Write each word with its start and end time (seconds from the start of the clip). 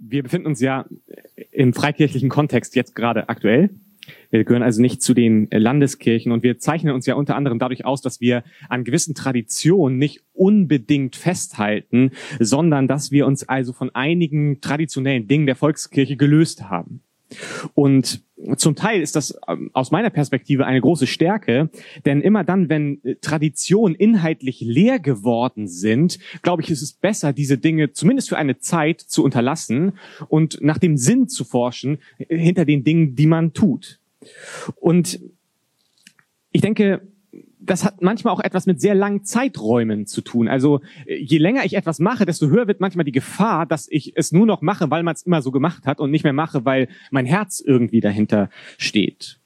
Wir 0.00 0.22
befinden 0.22 0.46
uns 0.46 0.60
ja 0.60 0.86
im 1.50 1.74
freikirchlichen 1.74 2.30
Kontext 2.30 2.74
jetzt 2.76 2.94
gerade 2.94 3.28
aktuell. 3.28 3.70
Wir 4.30 4.44
gehören 4.44 4.62
also 4.62 4.80
nicht 4.80 5.02
zu 5.02 5.14
den 5.14 5.48
Landeskirchen 5.50 6.32
und 6.32 6.42
wir 6.42 6.58
zeichnen 6.58 6.94
uns 6.94 7.06
ja 7.06 7.14
unter 7.14 7.36
anderem 7.36 7.58
dadurch 7.58 7.84
aus, 7.84 8.00
dass 8.00 8.20
wir 8.20 8.42
an 8.68 8.84
gewissen 8.84 9.14
Traditionen 9.14 9.98
nicht 9.98 10.22
unbedingt 10.32 11.16
festhalten, 11.16 12.10
sondern 12.40 12.88
dass 12.88 13.12
wir 13.12 13.26
uns 13.26 13.48
also 13.48 13.72
von 13.72 13.94
einigen 13.94 14.60
traditionellen 14.60 15.28
Dingen 15.28 15.46
der 15.46 15.56
Volkskirche 15.56 16.16
gelöst 16.16 16.68
haben. 16.68 17.02
Und 17.74 18.22
zum 18.56 18.74
Teil 18.74 19.00
ist 19.02 19.14
das 19.14 19.38
ähm, 19.48 19.70
aus 19.72 19.90
meiner 19.90 20.10
Perspektive 20.10 20.66
eine 20.66 20.80
große 20.80 21.06
Stärke, 21.06 21.70
denn 22.04 22.20
immer 22.20 22.44
dann, 22.44 22.68
wenn 22.68 23.02
äh, 23.04 23.14
Traditionen 23.16 23.94
inhaltlich 23.94 24.60
leer 24.60 24.98
geworden 24.98 25.68
sind, 25.68 26.18
glaube 26.42 26.62
ich, 26.62 26.70
ist 26.70 26.82
es 26.82 26.92
besser, 26.92 27.32
diese 27.32 27.58
Dinge 27.58 27.92
zumindest 27.92 28.28
für 28.28 28.38
eine 28.38 28.58
Zeit 28.58 29.00
zu 29.00 29.22
unterlassen 29.24 29.92
und 30.28 30.58
nach 30.60 30.78
dem 30.78 30.96
Sinn 30.96 31.28
zu 31.28 31.44
forschen 31.44 31.98
äh, 32.18 32.36
hinter 32.36 32.64
den 32.64 32.84
Dingen, 32.84 33.14
die 33.14 33.26
man 33.26 33.52
tut. 33.52 34.00
Und 34.76 35.20
ich 36.50 36.60
denke, 36.60 37.00
das 37.64 37.84
hat 37.84 38.02
manchmal 38.02 38.34
auch 38.34 38.40
etwas 38.40 38.66
mit 38.66 38.80
sehr 38.80 38.94
langen 38.94 39.24
Zeiträumen 39.24 40.06
zu 40.06 40.20
tun. 40.20 40.48
Also 40.48 40.80
äh, 41.06 41.16
je 41.16 41.38
länger 41.38 41.64
ich 41.64 41.74
etwas 41.74 41.98
mache, 41.98 42.26
desto 42.26 42.48
höher 42.48 42.66
wird 42.66 42.80
manchmal 42.80 43.04
die 43.04 43.12
Gefahr, 43.12 43.66
dass 43.66 43.88
ich 43.90 44.16
es 44.16 44.32
nur 44.32 44.46
noch 44.46 44.62
mache, 44.62 44.90
weil 44.90 45.02
man 45.02 45.14
es 45.14 45.22
immer 45.22 45.42
so 45.42 45.50
gemacht 45.50 45.86
hat 45.86 46.00
und 46.00 46.10
nicht 46.10 46.24
mehr 46.24 46.32
mache, 46.32 46.64
weil 46.64 46.88
mein 47.10 47.26
Herz 47.26 47.60
irgendwie 47.64 48.00
dahinter 48.00 48.50
steht. 48.78 49.38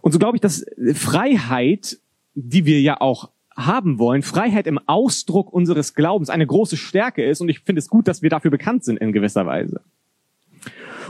Und 0.00 0.12
so 0.12 0.18
glaube 0.18 0.36
ich, 0.36 0.40
dass 0.40 0.64
Freiheit, 0.94 1.98
die 2.34 2.64
wir 2.64 2.80
ja 2.80 3.00
auch 3.00 3.30
haben 3.54 3.98
wollen, 3.98 4.22
Freiheit 4.22 4.66
im 4.66 4.78
Ausdruck 4.86 5.52
unseres 5.52 5.94
Glaubens 5.94 6.30
eine 6.30 6.46
große 6.46 6.78
Stärke 6.78 7.24
ist. 7.24 7.40
Und 7.42 7.50
ich 7.50 7.60
finde 7.60 7.80
es 7.80 7.88
gut, 7.88 8.08
dass 8.08 8.22
wir 8.22 8.30
dafür 8.30 8.50
bekannt 8.50 8.84
sind 8.84 8.98
in 8.98 9.12
gewisser 9.12 9.46
Weise. 9.46 9.82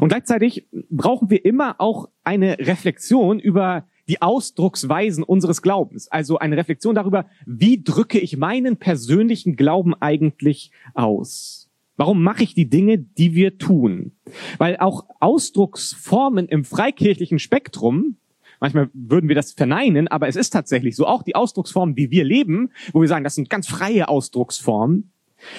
Und 0.00 0.08
gleichzeitig 0.08 0.66
brauchen 0.90 1.30
wir 1.30 1.44
immer 1.44 1.76
auch 1.78 2.08
eine 2.24 2.58
Reflexion 2.58 3.38
über 3.38 3.84
die 4.08 4.20
Ausdrucksweisen 4.20 5.24
unseres 5.24 5.62
Glaubens. 5.62 6.08
Also 6.08 6.38
eine 6.38 6.56
Reflexion 6.56 6.94
darüber, 6.94 7.26
wie 7.46 7.82
drücke 7.82 8.18
ich 8.18 8.36
meinen 8.36 8.76
persönlichen 8.76 9.56
Glauben 9.56 9.94
eigentlich 9.94 10.70
aus? 10.94 11.70
Warum 11.96 12.22
mache 12.22 12.42
ich 12.42 12.54
die 12.54 12.68
Dinge, 12.68 12.98
die 12.98 13.34
wir 13.34 13.58
tun? 13.58 14.12
Weil 14.58 14.76
auch 14.78 15.06
Ausdrucksformen 15.20 16.48
im 16.48 16.64
freikirchlichen 16.64 17.38
Spektrum, 17.38 18.16
manchmal 18.60 18.90
würden 18.92 19.28
wir 19.28 19.36
das 19.36 19.52
verneinen, 19.52 20.08
aber 20.08 20.26
es 20.26 20.36
ist 20.36 20.50
tatsächlich 20.50 20.96
so, 20.96 21.06
auch 21.06 21.22
die 21.22 21.36
Ausdrucksformen, 21.36 21.94
die 21.94 22.10
wir 22.10 22.24
leben, 22.24 22.70
wo 22.92 23.02
wir 23.02 23.08
sagen, 23.08 23.24
das 23.24 23.34
sind 23.34 23.50
ganz 23.50 23.68
freie 23.68 24.08
Ausdrucksformen, 24.08 25.12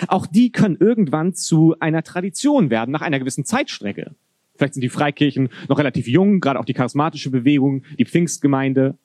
auch 0.08 0.26
die 0.26 0.52
können 0.52 0.78
irgendwann 0.80 1.34
zu 1.34 1.76
einer 1.80 2.04
Tradition 2.04 2.70
werden, 2.70 2.92
nach 2.92 3.02
einer 3.02 3.20
gewissen 3.20 3.46
Zeitstrecke. 3.46 4.16
Vielleicht 4.56 4.76
sind 4.76 4.82
die 4.82 4.90
Freikirchen 4.90 5.50
noch 5.68 5.80
relativ 5.80 6.08
jung, 6.08 6.40
gerade 6.40 6.60
auch 6.60 6.66
die 6.66 6.74
charismatische 6.74 7.32
Bewegung, 7.32 7.84
die 7.98 8.06
Pfingstgemeinde. 8.06 8.98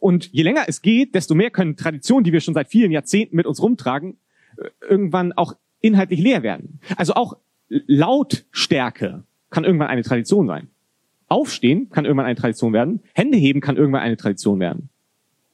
Und 0.00 0.32
je 0.32 0.42
länger 0.42 0.64
es 0.66 0.82
geht, 0.82 1.14
desto 1.14 1.34
mehr 1.34 1.50
können 1.50 1.76
Traditionen, 1.76 2.24
die 2.24 2.32
wir 2.32 2.40
schon 2.40 2.54
seit 2.54 2.68
vielen 2.68 2.90
Jahrzehnten 2.90 3.36
mit 3.36 3.46
uns 3.46 3.62
rumtragen, 3.62 4.16
äh, 4.56 4.68
irgendwann 4.88 5.32
auch 5.32 5.54
inhaltlich 5.80 6.20
leer 6.20 6.42
werden. 6.42 6.80
Also 6.96 7.14
auch 7.14 7.36
Lautstärke 7.68 9.24
kann 9.50 9.64
irgendwann 9.64 9.88
eine 9.88 10.02
Tradition 10.02 10.46
sein. 10.46 10.68
Aufstehen 11.28 11.88
kann 11.90 12.04
irgendwann 12.04 12.26
eine 12.26 12.36
Tradition 12.38 12.72
werden. 12.72 13.00
Hände 13.14 13.38
heben 13.38 13.60
kann 13.60 13.76
irgendwann 13.76 14.02
eine 14.02 14.16
Tradition 14.16 14.60
werden. 14.60 14.90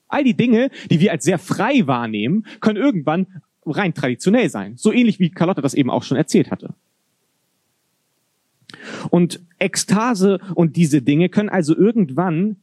All 0.08 0.24
die 0.24 0.34
Dinge, 0.34 0.70
die 0.90 1.00
wir 1.00 1.12
als 1.12 1.24
sehr 1.24 1.38
frei 1.38 1.86
wahrnehmen, 1.86 2.46
können 2.60 2.78
irgendwann 2.78 3.26
rein 3.64 3.94
traditionell 3.94 4.48
sein. 4.48 4.76
So 4.76 4.92
ähnlich 4.92 5.20
wie 5.20 5.30
Carlotta 5.30 5.60
das 5.60 5.74
eben 5.74 5.90
auch 5.90 6.02
schon 6.02 6.16
erzählt 6.16 6.50
hatte. 6.50 6.74
Und 9.10 9.40
Ekstase 9.58 10.38
und 10.54 10.76
diese 10.76 11.02
Dinge 11.02 11.28
können 11.28 11.48
also 11.48 11.76
irgendwann 11.76 12.56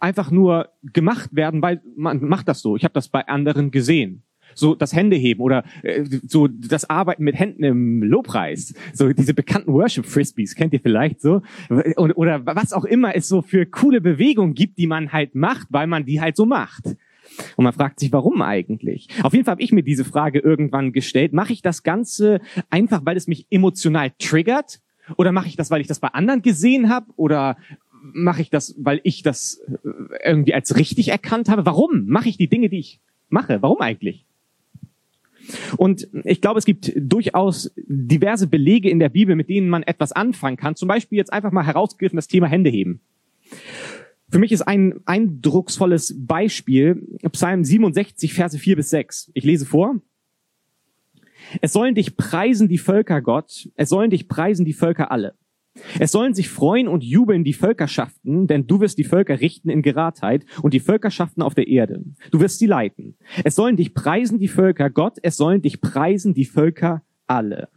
einfach 0.00 0.30
nur 0.30 0.70
gemacht 0.82 1.30
werden, 1.32 1.62
weil 1.62 1.82
man 1.96 2.24
macht 2.24 2.48
das 2.48 2.60
so. 2.60 2.76
Ich 2.76 2.84
habe 2.84 2.94
das 2.94 3.08
bei 3.08 3.26
anderen 3.28 3.70
gesehen. 3.70 4.22
So 4.54 4.74
das 4.74 4.94
Händeheben 4.94 5.42
oder 5.42 5.62
äh, 5.82 6.04
so 6.26 6.48
das 6.48 6.88
Arbeiten 6.90 7.22
mit 7.22 7.38
Händen 7.38 7.62
im 7.62 8.02
Lobpreis. 8.02 8.74
So 8.92 9.12
diese 9.12 9.32
bekannten 9.32 9.72
Worship 9.72 10.06
Frisbees, 10.06 10.56
kennt 10.56 10.72
ihr 10.72 10.80
vielleicht 10.80 11.20
so? 11.20 11.42
Oder, 11.68 12.18
oder 12.18 12.46
was 12.46 12.72
auch 12.72 12.84
immer 12.84 13.14
es 13.14 13.28
so 13.28 13.42
für 13.42 13.64
coole 13.66 14.00
Bewegungen 14.00 14.54
gibt, 14.54 14.78
die 14.78 14.88
man 14.88 15.12
halt 15.12 15.36
macht, 15.36 15.68
weil 15.70 15.86
man 15.86 16.04
die 16.04 16.20
halt 16.20 16.36
so 16.36 16.46
macht. 16.46 16.96
Und 17.56 17.64
man 17.64 17.72
fragt 17.72 18.00
sich, 18.00 18.12
warum 18.12 18.42
eigentlich? 18.42 19.08
Auf 19.22 19.32
jeden 19.32 19.44
Fall 19.44 19.52
habe 19.52 19.62
ich 19.62 19.72
mir 19.72 19.84
diese 19.84 20.04
Frage 20.04 20.40
irgendwann 20.40 20.92
gestellt. 20.92 21.32
Mache 21.32 21.52
ich 21.52 21.62
das 21.62 21.84
Ganze 21.84 22.40
einfach, 22.70 23.02
weil 23.04 23.16
es 23.16 23.28
mich 23.28 23.46
emotional 23.50 24.10
triggert? 24.18 24.80
Oder 25.16 25.32
mache 25.32 25.48
ich 25.48 25.56
das, 25.56 25.70
weil 25.70 25.80
ich 25.80 25.86
das 25.86 26.00
bei 26.00 26.08
anderen 26.08 26.42
gesehen 26.42 26.88
habe? 26.88 27.06
Oder 27.16 27.56
mache 28.02 28.42
ich 28.42 28.50
das, 28.50 28.74
weil 28.78 29.00
ich 29.04 29.22
das 29.22 29.60
äh, 29.84 29.88
irgendwie 30.24 30.54
als 30.54 30.76
richtig 30.76 31.08
erkannt 31.08 31.48
habe? 31.48 31.66
Warum 31.66 32.06
mache 32.06 32.28
ich 32.28 32.36
die 32.36 32.48
Dinge, 32.48 32.68
die 32.68 32.78
ich 32.78 33.00
mache? 33.28 33.62
Warum 33.62 33.80
eigentlich? 33.80 34.26
Und 35.76 36.08
ich 36.24 36.40
glaube, 36.40 36.58
es 36.58 36.64
gibt 36.64 36.92
durchaus 36.96 37.72
diverse 37.76 38.46
Belege 38.46 38.90
in 38.90 38.98
der 38.98 39.08
Bibel, 39.08 39.36
mit 39.36 39.48
denen 39.48 39.68
man 39.68 39.82
etwas 39.82 40.12
anfangen 40.12 40.56
kann. 40.56 40.76
Zum 40.76 40.88
Beispiel 40.88 41.18
jetzt 41.18 41.32
einfach 41.32 41.50
mal 41.50 41.66
herausgegriffen 41.66 42.16
das 42.16 42.28
Thema 42.28 42.46
Hände 42.46 42.70
heben. 42.70 43.00
Für 44.30 44.38
mich 44.38 44.52
ist 44.52 44.62
ein 44.62 45.00
eindrucksvolles 45.06 46.14
Beispiel 46.16 47.02
Psalm 47.32 47.64
67, 47.64 48.32
Verse 48.32 48.58
4 48.58 48.76
bis 48.76 48.90
6. 48.90 49.32
Ich 49.34 49.44
lese 49.44 49.66
vor. 49.66 50.00
Es 51.60 51.72
sollen 51.72 51.94
dich 51.94 52.16
preisen 52.16 52.68
die 52.68 52.78
Völker, 52.78 53.20
Gott. 53.20 53.68
Es 53.74 53.88
sollen 53.88 54.10
dich 54.10 54.28
preisen 54.28 54.64
die 54.64 54.72
Völker 54.72 55.10
alle. 55.10 55.34
Es 55.98 56.10
sollen 56.10 56.34
sich 56.34 56.48
freuen 56.48 56.88
und 56.88 57.04
jubeln 57.04 57.44
die 57.44 57.52
Völkerschaften, 57.52 58.46
denn 58.46 58.66
du 58.66 58.80
wirst 58.80 58.98
die 58.98 59.04
Völker 59.04 59.40
richten 59.40 59.70
in 59.70 59.82
Geradheit 59.82 60.44
und 60.62 60.74
die 60.74 60.80
Völkerschaften 60.80 61.42
auf 61.42 61.54
der 61.54 61.68
Erde. 61.68 62.02
Du 62.32 62.40
wirst 62.40 62.58
sie 62.58 62.66
leiten. 62.66 63.16
Es 63.44 63.54
sollen 63.54 63.76
dich 63.76 63.94
preisen 63.94 64.38
die 64.38 64.48
Völker, 64.48 64.90
Gott. 64.90 65.18
Es 65.22 65.36
sollen 65.36 65.62
dich 65.62 65.80
preisen 65.80 66.34
die 66.34 66.44
Völker 66.44 67.02
alle. 67.26 67.68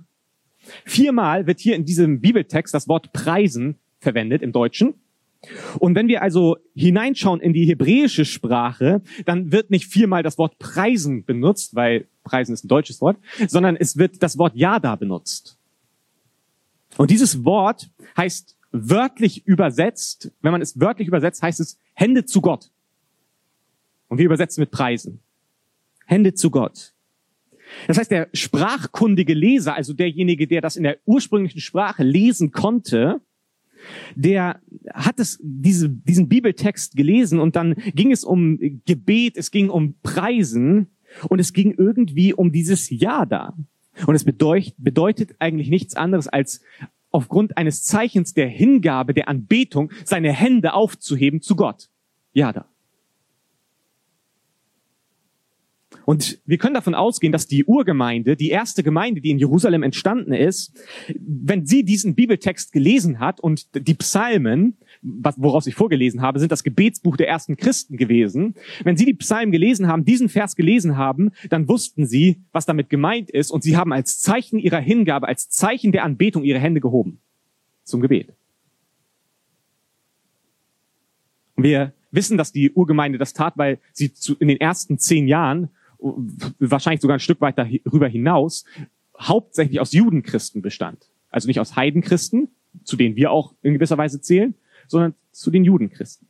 Viermal 0.85 1.45
wird 1.45 1.59
hier 1.59 1.75
in 1.75 1.85
diesem 1.85 2.21
Bibeltext 2.21 2.73
das 2.73 2.87
Wort 2.87 3.13
preisen 3.13 3.77
verwendet 3.99 4.41
im 4.41 4.51
Deutschen. 4.51 4.95
Und 5.79 5.95
wenn 5.95 6.07
wir 6.07 6.21
also 6.21 6.57
hineinschauen 6.73 7.41
in 7.41 7.53
die 7.53 7.65
hebräische 7.65 8.25
Sprache, 8.25 9.01
dann 9.25 9.51
wird 9.51 9.71
nicht 9.71 9.85
viermal 9.85 10.23
das 10.23 10.37
Wort 10.37 10.57
preisen 10.57 11.25
benutzt, 11.25 11.75
weil 11.75 12.07
preisen 12.23 12.53
ist 12.53 12.63
ein 12.63 12.69
deutsches 12.69 13.01
Wort, 13.01 13.17
sondern 13.47 13.75
es 13.75 13.97
wird 13.97 14.23
das 14.23 14.37
Wort 14.37 14.55
Yada 14.55 14.95
benutzt. 14.95 15.57
Und 16.97 17.11
dieses 17.11 17.43
Wort 17.43 17.89
heißt 18.15 18.57
wörtlich 18.71 19.45
übersetzt, 19.45 20.31
wenn 20.41 20.51
man 20.51 20.61
es 20.61 20.79
wörtlich 20.79 21.07
übersetzt, 21.07 21.41
heißt 21.41 21.59
es 21.59 21.77
Hände 21.93 22.25
zu 22.25 22.41
Gott. 22.41 22.71
Und 24.07 24.17
wir 24.17 24.25
übersetzen 24.25 24.61
mit 24.61 24.71
Preisen. 24.71 25.19
Hände 26.05 26.33
zu 26.33 26.51
Gott. 26.51 26.93
Das 27.87 27.97
heißt, 27.97 28.11
der 28.11 28.29
sprachkundige 28.33 29.33
Leser, 29.33 29.75
also 29.75 29.93
derjenige, 29.93 30.47
der 30.47 30.61
das 30.61 30.75
in 30.75 30.83
der 30.83 30.97
ursprünglichen 31.05 31.61
Sprache 31.61 32.03
lesen 32.03 32.51
konnte, 32.51 33.21
der 34.15 34.59
hat 34.93 35.19
es, 35.19 35.39
diese, 35.41 35.89
diesen 35.89 36.29
Bibeltext 36.29 36.95
gelesen 36.95 37.39
und 37.39 37.55
dann 37.55 37.75
ging 37.93 38.11
es 38.11 38.23
um 38.23 38.59
Gebet, 38.85 39.37
es 39.37 39.51
ging 39.51 39.69
um 39.69 39.95
Preisen 40.03 40.87
und 41.29 41.39
es 41.39 41.53
ging 41.53 41.73
irgendwie 41.77 42.33
um 42.33 42.51
dieses 42.51 42.89
Ja 42.89 43.25
da. 43.25 43.55
Und 44.07 44.15
es 44.15 44.23
bedeutet, 44.23 44.73
bedeutet 44.77 45.35
eigentlich 45.39 45.69
nichts 45.69 45.95
anderes 45.95 46.27
als 46.27 46.61
aufgrund 47.11 47.57
eines 47.57 47.83
Zeichens 47.83 48.33
der 48.33 48.47
Hingabe, 48.47 49.13
der 49.13 49.29
Anbetung, 49.29 49.91
seine 50.03 50.31
Hände 50.31 50.73
aufzuheben 50.73 51.41
zu 51.41 51.55
Gott. 51.55 51.89
Ja 52.33 52.51
da. 52.51 52.65
Und 56.05 56.39
wir 56.45 56.57
können 56.57 56.73
davon 56.73 56.95
ausgehen, 56.95 57.31
dass 57.31 57.47
die 57.47 57.63
Urgemeinde, 57.65 58.35
die 58.35 58.49
erste 58.49 58.83
Gemeinde, 58.83 59.21
die 59.21 59.31
in 59.31 59.39
Jerusalem 59.39 59.83
entstanden 59.83 60.33
ist, 60.33 60.73
wenn 61.17 61.65
sie 61.65 61.83
diesen 61.83 62.15
Bibeltext 62.15 62.71
gelesen 62.71 63.19
hat 63.19 63.39
und 63.39 63.67
die 63.87 63.93
Psalmen, 63.93 64.77
woraus 65.01 65.67
ich 65.67 65.75
vorgelesen 65.75 66.21
habe, 66.21 66.39
sind 66.39 66.51
das 66.51 66.63
Gebetsbuch 66.63 67.17
der 67.17 67.27
ersten 67.27 67.55
Christen 67.55 67.97
gewesen. 67.97 68.55
Wenn 68.83 68.97
sie 68.97 69.05
die 69.05 69.13
Psalmen 69.13 69.51
gelesen 69.51 69.87
haben, 69.87 70.05
diesen 70.05 70.29
Vers 70.29 70.55
gelesen 70.55 70.97
haben, 70.97 71.31
dann 71.49 71.67
wussten 71.67 72.05
sie, 72.05 72.41
was 72.51 72.65
damit 72.65 72.89
gemeint 72.89 73.29
ist 73.29 73.51
und 73.51 73.63
sie 73.63 73.77
haben 73.77 73.93
als 73.93 74.19
Zeichen 74.19 74.59
ihrer 74.59 74.79
Hingabe, 74.79 75.27
als 75.27 75.49
Zeichen 75.49 75.91
der 75.91 76.03
Anbetung 76.03 76.43
ihre 76.43 76.59
Hände 76.59 76.81
gehoben 76.81 77.19
zum 77.83 78.01
Gebet. 78.01 78.33
wir 81.55 81.93
wissen, 82.11 82.37
dass 82.37 82.51
die 82.51 82.71
Urgemeinde 82.71 83.17
das 83.17 83.33
tat, 83.33 83.53
weil 83.57 83.79
sie 83.91 84.11
in 84.39 84.47
den 84.47 84.59
ersten 84.59 84.99
zehn 84.99 85.27
Jahren 85.27 85.69
wahrscheinlich 86.59 87.01
sogar 87.01 87.17
ein 87.17 87.21
Stück 87.21 87.41
weit 87.41 87.57
darüber 87.57 88.07
hinaus, 88.07 88.65
hauptsächlich 89.19 89.79
aus 89.79 89.93
Judenchristen 89.93 90.61
bestand. 90.61 91.09
Also 91.29 91.47
nicht 91.47 91.59
aus 91.59 91.75
Heidenchristen, 91.75 92.49
zu 92.83 92.97
denen 92.97 93.15
wir 93.15 93.31
auch 93.31 93.53
in 93.61 93.73
gewisser 93.73 93.97
Weise 93.97 94.21
zählen, 94.21 94.55
sondern 94.87 95.15
zu 95.31 95.49
den 95.49 95.63
Judenchristen. 95.63 96.27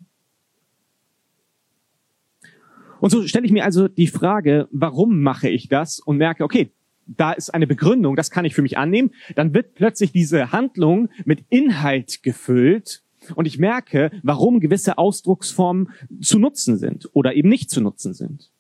Und 3.00 3.10
so 3.10 3.28
stelle 3.28 3.46
ich 3.46 3.52
mir 3.52 3.66
also 3.66 3.88
die 3.90 4.08
Frage, 4.08 4.68
warum 4.72 5.22
mache 5.22 5.50
ich 5.50 5.68
das 5.68 6.00
und 6.00 6.18
merke, 6.18 6.44
okay, 6.44 6.72
da 7.06 7.34
ist 7.34 7.54
eine 7.54 7.68
Begründung, 7.68 8.16
das 8.16 8.31
kann 8.31 8.46
ich 8.46 8.56
für 8.56 8.62
mich 8.62 8.78
annehmen, 8.78 9.12
dann 9.36 9.54
wird 9.54 9.75
plötzlich 9.75 10.14
diese 10.14 10.54
Handlung 10.54 11.10
mit 11.25 11.44
Inhalt 11.50 12.24
gefüllt 12.24 13.04
und 13.36 13.46
ich 13.46 13.60
merke, 13.60 14.10
warum 14.24 14.62
gewisse 14.62 14.98
Ausdrucksformen 14.98 15.90
zu 16.22 16.40
nutzen 16.40 16.78
sind 16.78 17.10
oder 17.14 17.34
eben 17.34 17.50
nicht 17.50 17.70
zu 17.70 17.81
nutzen 17.81 18.14
sind. 18.14 18.52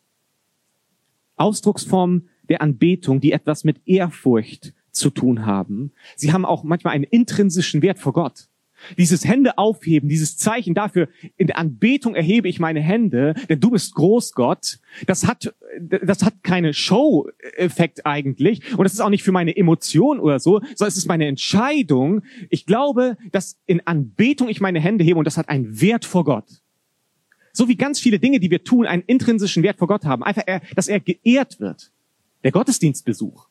Ausdrucksformen 1.35 2.29
der 2.49 2.61
Anbetung, 2.61 3.21
die 3.21 3.31
etwas 3.31 3.63
mit 3.63 3.81
Ehrfurcht 3.85 4.73
zu 4.91 5.09
tun 5.09 5.45
haben. 5.45 5.91
Sie 6.15 6.33
haben 6.33 6.45
auch 6.45 6.63
manchmal 6.63 6.93
einen 6.93 7.03
intrinsischen 7.03 7.81
Wert 7.81 7.99
vor 7.99 8.13
Gott. 8.13 8.47
Dieses 8.97 9.25
Hände 9.25 9.57
aufheben, 9.57 10.09
dieses 10.09 10.37
Zeichen 10.37 10.73
dafür, 10.73 11.07
in 11.37 11.47
der 11.47 11.57
Anbetung 11.57 12.15
erhebe 12.15 12.49
ich 12.49 12.59
meine 12.59 12.81
Hände, 12.81 13.33
denn 13.49 13.59
du 13.59 13.71
bist 13.71 13.95
groß, 13.95 14.33
Gott. 14.33 14.79
Das 15.07 15.25
hat, 15.25 15.55
das 15.79 16.23
hat 16.23 16.43
keine 16.43 16.73
Show-Effekt 16.73 18.05
eigentlich. 18.05 18.77
Und 18.77 18.83
das 18.83 18.93
ist 18.93 18.99
auch 18.99 19.09
nicht 19.09 19.23
für 19.23 19.31
meine 19.31 19.55
Emotion 19.55 20.19
oder 20.19 20.39
so, 20.39 20.59
sondern 20.75 20.87
es 20.89 20.97
ist 20.97 21.07
meine 21.07 21.27
Entscheidung. 21.27 22.23
Ich 22.49 22.65
glaube, 22.65 23.17
dass 23.31 23.57
in 23.65 23.85
Anbetung 23.87 24.49
ich 24.49 24.61
meine 24.61 24.79
Hände 24.79 25.03
hebe 25.03 25.17
und 25.17 25.25
das 25.25 25.37
hat 25.37 25.49
einen 25.49 25.79
Wert 25.79 26.05
vor 26.05 26.25
Gott. 26.25 26.62
So 27.53 27.67
wie 27.67 27.75
ganz 27.75 27.99
viele 27.99 28.19
Dinge, 28.19 28.39
die 28.39 28.49
wir 28.49 28.63
tun, 28.63 28.87
einen 28.87 29.03
intrinsischen 29.03 29.61
Wert 29.63 29.77
vor 29.77 29.87
Gott 29.87 30.05
haben. 30.05 30.23
Einfach, 30.23 30.43
dass 30.75 30.87
er 30.87 30.99
geehrt 30.99 31.59
wird. 31.59 31.91
Der 32.43 32.51
Gottesdienstbesuch. 32.51 33.47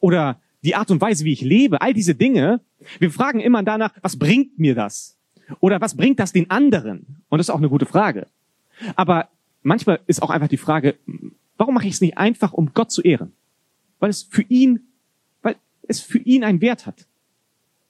Oder 0.00 0.40
die 0.62 0.76
Art 0.76 0.90
und 0.90 1.00
Weise, 1.00 1.24
wie 1.24 1.32
ich 1.32 1.42
lebe, 1.42 1.82
all 1.82 1.92
diese 1.92 2.14
Dinge. 2.14 2.60
Wir 3.00 3.10
fragen 3.10 3.40
immer 3.40 3.62
danach, 3.62 3.92
was 4.00 4.16
bringt 4.16 4.58
mir 4.58 4.74
das? 4.74 5.16
Oder 5.60 5.80
was 5.80 5.96
bringt 5.96 6.20
das 6.20 6.32
den 6.32 6.50
anderen? 6.50 7.22
Und 7.28 7.38
das 7.38 7.48
ist 7.48 7.50
auch 7.50 7.58
eine 7.58 7.68
gute 7.68 7.86
Frage. 7.86 8.28
Aber 8.94 9.28
manchmal 9.62 10.00
ist 10.06 10.22
auch 10.22 10.30
einfach 10.30 10.48
die 10.48 10.56
Frage, 10.56 10.96
warum 11.56 11.74
mache 11.74 11.86
ich 11.86 11.94
es 11.94 12.00
nicht 12.00 12.16
einfach, 12.16 12.52
um 12.52 12.72
Gott 12.72 12.92
zu 12.92 13.02
ehren? 13.02 13.32
Weil 13.98 14.10
es 14.10 14.22
für 14.22 14.42
ihn, 14.42 14.80
weil 15.42 15.56
es 15.88 16.00
für 16.00 16.18
ihn 16.18 16.44
einen 16.44 16.60
Wert 16.60 16.86
hat. 16.86 17.06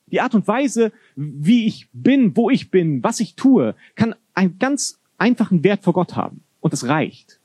Die 0.07 0.21
Art 0.21 0.35
und 0.35 0.49
Weise, 0.49 0.93
wie 1.17 1.67
ich 1.67 1.89
bin, 1.93 2.37
wo 2.37 2.51
ich 2.51 2.71
bin, 2.71 3.03
was 3.05 3.21
ich 3.21 3.35
tue, 3.35 3.75
kann 3.95 4.15
einen 4.35 4.59
ganz 4.59 5.01
einfachen 5.19 5.65
Wert 5.65 5.85
vor 5.85 5.93
Gott 5.93 6.17
haben. 6.17 6.43
Und 6.61 6.73
das 6.73 6.87
reicht. 6.87 7.41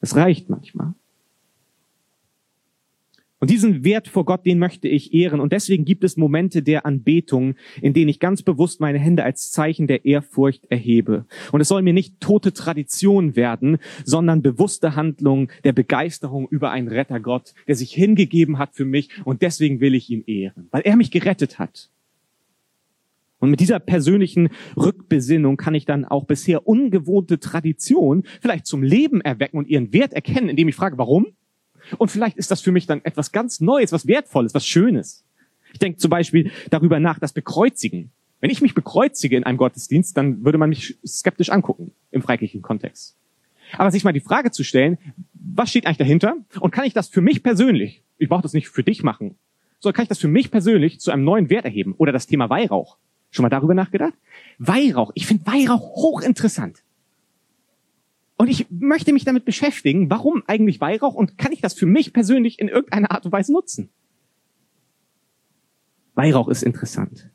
Es 0.00 0.16
reicht 0.16 0.48
manchmal. 0.48 0.94
Und 3.40 3.48
diesen 3.48 3.84
Wert 3.84 4.06
vor 4.06 4.26
Gott, 4.26 4.44
den 4.44 4.58
möchte 4.58 4.86
ich 4.86 5.14
ehren. 5.14 5.40
Und 5.40 5.52
deswegen 5.52 5.86
gibt 5.86 6.04
es 6.04 6.18
Momente 6.18 6.62
der 6.62 6.84
Anbetung, 6.84 7.54
in 7.80 7.94
denen 7.94 8.10
ich 8.10 8.20
ganz 8.20 8.42
bewusst 8.42 8.80
meine 8.80 8.98
Hände 8.98 9.24
als 9.24 9.50
Zeichen 9.50 9.86
der 9.86 10.04
Ehrfurcht 10.04 10.66
erhebe. 10.66 11.24
Und 11.50 11.62
es 11.62 11.68
soll 11.68 11.80
mir 11.80 11.94
nicht 11.94 12.20
tote 12.20 12.52
Tradition 12.52 13.36
werden, 13.36 13.78
sondern 14.04 14.42
bewusste 14.42 14.94
Handlung 14.94 15.50
der 15.64 15.72
Begeisterung 15.72 16.48
über 16.50 16.70
einen 16.70 16.88
Rettergott, 16.88 17.54
der 17.66 17.76
sich 17.76 17.92
hingegeben 17.92 18.58
hat 18.58 18.74
für 18.74 18.84
mich. 18.84 19.08
Und 19.24 19.40
deswegen 19.40 19.80
will 19.80 19.94
ich 19.94 20.10
ihn 20.10 20.22
ehren, 20.26 20.68
weil 20.70 20.82
er 20.82 20.96
mich 20.96 21.10
gerettet 21.10 21.58
hat. 21.58 21.88
Und 23.40 23.50
mit 23.50 23.60
dieser 23.60 23.80
persönlichen 23.80 24.50
Rückbesinnung 24.76 25.56
kann 25.56 25.74
ich 25.74 25.86
dann 25.86 26.04
auch 26.04 26.24
bisher 26.24 26.68
ungewohnte 26.68 27.40
Tradition 27.40 28.24
vielleicht 28.40 28.66
zum 28.66 28.82
Leben 28.82 29.22
erwecken 29.22 29.56
und 29.56 29.66
ihren 29.66 29.92
Wert 29.92 30.12
erkennen, 30.12 30.50
indem 30.50 30.68
ich 30.68 30.76
frage, 30.76 30.98
warum? 30.98 31.26
Und 31.98 32.10
vielleicht 32.10 32.36
ist 32.36 32.50
das 32.50 32.60
für 32.60 32.70
mich 32.70 32.86
dann 32.86 33.04
etwas 33.04 33.32
ganz 33.32 33.60
Neues, 33.60 33.92
was 33.92 34.06
Wertvolles, 34.06 34.54
was 34.54 34.66
Schönes. 34.66 35.24
Ich 35.72 35.78
denke 35.78 35.98
zum 35.98 36.10
Beispiel 36.10 36.50
darüber 36.68 37.00
nach, 37.00 37.18
das 37.18 37.32
Bekreuzigen. 37.32 38.10
Wenn 38.40 38.50
ich 38.50 38.60
mich 38.60 38.74
bekreuzige 38.74 39.36
in 39.36 39.44
einem 39.44 39.58
Gottesdienst, 39.58 40.16
dann 40.16 40.44
würde 40.44 40.58
man 40.58 40.68
mich 40.68 40.98
skeptisch 41.06 41.50
angucken 41.50 41.92
im 42.10 42.22
freikirchlichen 42.22 42.62
Kontext. 42.62 43.16
Aber 43.78 43.90
sich 43.90 44.04
mal 44.04 44.12
die 44.12 44.20
Frage 44.20 44.50
zu 44.50 44.64
stellen, 44.64 44.98
was 45.32 45.70
steht 45.70 45.86
eigentlich 45.86 45.98
dahinter? 45.98 46.36
Und 46.60 46.72
kann 46.72 46.84
ich 46.84 46.92
das 46.92 47.08
für 47.08 47.20
mich 47.20 47.42
persönlich, 47.42 48.02
ich 48.18 48.28
brauche 48.28 48.42
das 48.42 48.52
nicht 48.52 48.68
für 48.68 48.82
dich 48.82 49.02
machen, 49.02 49.36
sondern 49.78 49.96
kann 49.96 50.02
ich 50.04 50.08
das 50.08 50.18
für 50.18 50.28
mich 50.28 50.50
persönlich 50.50 51.00
zu 51.00 51.10
einem 51.10 51.24
neuen 51.24 51.48
Wert 51.48 51.64
erheben? 51.64 51.94
Oder 51.96 52.12
das 52.12 52.26
Thema 52.26 52.50
Weihrauch. 52.50 52.98
Schon 53.30 53.44
mal 53.44 53.48
darüber 53.48 53.74
nachgedacht? 53.74 54.14
Weihrauch. 54.58 55.12
Ich 55.14 55.26
finde 55.26 55.46
Weihrauch 55.46 55.96
hochinteressant. 55.96 56.82
Und 58.36 58.48
ich 58.48 58.66
möchte 58.70 59.12
mich 59.12 59.24
damit 59.24 59.44
beschäftigen, 59.44 60.08
warum 60.08 60.42
eigentlich 60.46 60.80
Weihrauch 60.80 61.14
und 61.14 61.36
kann 61.36 61.52
ich 61.52 61.60
das 61.60 61.74
für 61.74 61.86
mich 61.86 62.12
persönlich 62.12 62.58
in 62.58 62.68
irgendeiner 62.68 63.10
Art 63.10 63.26
und 63.26 63.32
Weise 63.32 63.52
nutzen? 63.52 63.90
Weihrauch 66.14 66.48
ist 66.48 66.62
interessant. 66.62 67.30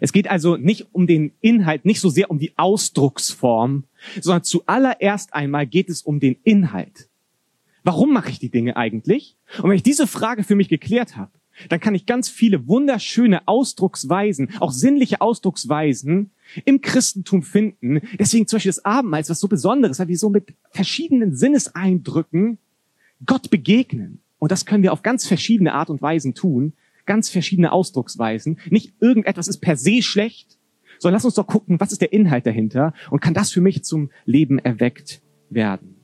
Es 0.00 0.12
geht 0.12 0.28
also 0.28 0.56
nicht 0.56 0.88
um 0.92 1.06
den 1.06 1.32
Inhalt, 1.40 1.84
nicht 1.84 2.00
so 2.00 2.08
sehr 2.08 2.30
um 2.30 2.38
die 2.38 2.56
Ausdrucksform, 2.56 3.84
sondern 4.20 4.44
zuallererst 4.44 5.34
einmal 5.34 5.66
geht 5.66 5.88
es 5.88 6.02
um 6.02 6.20
den 6.20 6.36
Inhalt. 6.44 7.08
Warum 7.82 8.12
mache 8.12 8.30
ich 8.30 8.38
die 8.38 8.50
Dinge 8.50 8.76
eigentlich? 8.76 9.36
Und 9.58 9.70
wenn 9.70 9.76
ich 9.76 9.82
diese 9.82 10.06
Frage 10.06 10.44
für 10.44 10.54
mich 10.54 10.68
geklärt 10.68 11.16
habe, 11.16 11.32
dann 11.68 11.80
kann 11.80 11.94
ich 11.94 12.06
ganz 12.06 12.28
viele 12.28 12.66
wunderschöne 12.66 13.46
Ausdrucksweisen, 13.46 14.50
auch 14.60 14.72
sinnliche 14.72 15.20
Ausdrucksweisen 15.20 16.30
im 16.64 16.80
Christentum 16.80 17.42
finden. 17.42 18.00
Deswegen 18.18 18.46
zum 18.46 18.56
Beispiel 18.56 18.70
das 18.70 18.84
Abendmahl 18.84 19.20
ist 19.20 19.30
was 19.30 19.40
so 19.40 19.48
Besonderes, 19.48 19.98
weil 19.98 20.08
wir 20.08 20.18
so 20.18 20.30
mit 20.30 20.54
verschiedenen 20.70 21.34
Sinneseindrücken 21.34 22.58
Gott 23.26 23.50
begegnen. 23.50 24.20
Und 24.38 24.50
das 24.50 24.64
können 24.64 24.82
wir 24.82 24.92
auf 24.92 25.02
ganz 25.02 25.26
verschiedene 25.26 25.74
Art 25.74 25.90
und 25.90 26.00
Weisen 26.00 26.34
tun, 26.34 26.72
ganz 27.06 27.28
verschiedene 27.28 27.72
Ausdrucksweisen. 27.72 28.58
Nicht 28.70 28.94
irgendetwas 29.00 29.48
ist 29.48 29.58
per 29.58 29.76
se 29.76 30.02
schlecht, 30.02 30.58
sondern 30.98 31.16
lass 31.16 31.24
uns 31.24 31.34
doch 31.34 31.46
gucken, 31.46 31.80
was 31.80 31.92
ist 31.92 32.00
der 32.00 32.12
Inhalt 32.12 32.46
dahinter 32.46 32.94
und 33.10 33.20
kann 33.20 33.34
das 33.34 33.50
für 33.50 33.60
mich 33.60 33.84
zum 33.84 34.10
Leben 34.24 34.58
erweckt 34.58 35.20
werden. 35.50 35.99